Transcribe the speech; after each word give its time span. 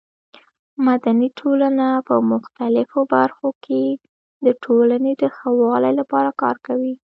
مدني 0.85 1.29
ټولنه 1.39 1.87
په 2.07 2.15
مختلفو 2.31 2.99
برخو 3.15 3.49
کې 3.65 3.83
د 4.45 4.47
ټولنې 4.63 5.11
د 5.21 5.23
ښه 5.35 5.49
والي 5.59 5.91
لپاره 5.99 6.31
کار 6.41 6.55
کوي. 6.67 6.95